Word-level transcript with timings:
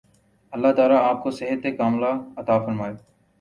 اللہ 0.53 0.71
تعالی 0.77 0.95
آپ 0.95 1.21
کو 1.23 1.31
صحت 1.31 1.65
ِکاملہ 1.65 2.11
عطا 2.37 2.57
فرمائے 2.65 2.93